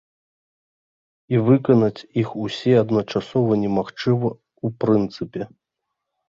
І 1.35 1.41
выканаць 1.49 2.05
іх 2.21 2.29
усе 2.45 2.73
адначасова 2.83 3.53
немагчыма 3.65 4.29
ў 4.33 4.67
прынцыпе. 4.87 5.41